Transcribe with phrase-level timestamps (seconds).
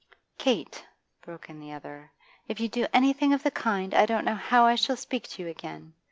[0.39, 0.87] 'Kate,'
[1.21, 2.11] broke in the other,
[2.47, 5.43] 'if you do anything of the kind, I don't know how I shall speak to
[5.43, 5.93] you again.